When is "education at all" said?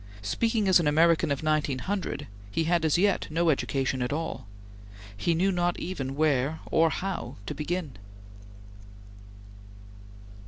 3.51-4.47